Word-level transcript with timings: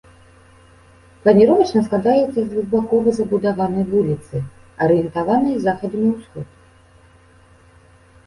Планіровачна 1.25 1.81
складаецца 1.89 2.37
з 2.41 2.45
двухбакова 2.53 3.09
забудаванай 3.19 3.83
вуліцы, 3.91 4.35
арыентаванай 4.85 5.55
з 5.57 5.61
захаду 5.69 5.97
на 6.07 6.15
ўсход. 6.15 6.47